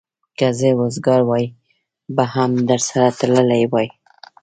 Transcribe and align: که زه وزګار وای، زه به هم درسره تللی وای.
که 0.37 0.47
زه 0.59 0.69
وزګار 0.79 1.21
وای، 1.29 1.45
زه 1.51 1.55
به 2.15 2.23
هم 2.33 2.51
درسره 2.69 3.05
تللی 3.19 3.63
وای. 3.71 3.87